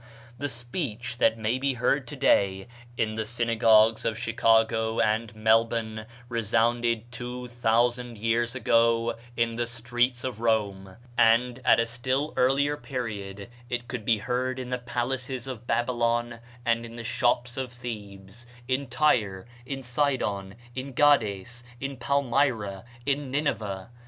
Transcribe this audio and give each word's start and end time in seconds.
The 0.39 0.49
speech 0.49 1.19
that 1.19 1.37
may 1.37 1.59
be 1.59 1.75
heard 1.75 2.07
to 2.07 2.15
day 2.15 2.67
in 2.97 3.13
the 3.13 3.23
synagogues 3.23 4.03
of 4.03 4.17
Chicago 4.17 4.99
and 4.99 5.35
Melbourne 5.35 6.07
resounded 6.27 7.11
two 7.11 7.47
thousand 7.49 8.17
years 8.17 8.55
ago 8.55 9.15
in 9.37 9.57
the 9.57 9.67
streets 9.67 10.23
of 10.23 10.39
Rome; 10.41 10.97
and, 11.19 11.61
at 11.63 11.79
a 11.79 11.85
still 11.85 12.33
earlier 12.35 12.77
period, 12.77 13.47
it 13.69 13.87
could 13.87 14.03
be 14.03 14.17
heard 14.17 14.57
in 14.57 14.71
the 14.71 14.79
palaces 14.79 15.45
of 15.45 15.67
Babylon 15.67 16.39
and 16.65 16.97
the 16.97 17.03
shops 17.03 17.55
of 17.55 17.71
Thebes 17.71 18.47
in 18.67 18.87
Tyre, 18.87 19.45
in 19.67 19.83
Sidon, 19.83 20.55
in 20.73 20.93
Gades, 20.93 21.61
in 21.79 21.95
Palmyra, 21.97 22.85
in 23.05 23.29
Nineveh. 23.29 23.91